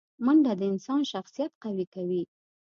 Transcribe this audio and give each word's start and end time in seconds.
منډه 0.25 0.53
د 0.59 0.61
انسان 0.71 1.01
شخصیت 1.11 1.51
قوي 1.63 1.85
کوي 1.93 2.23